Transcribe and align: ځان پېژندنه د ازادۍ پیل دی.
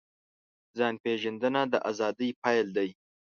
ځان 0.77 0.93
پېژندنه 1.03 1.61
د 1.71 1.73
ازادۍ 1.89 2.29
پیل 2.43 2.67
دی. 2.77 2.89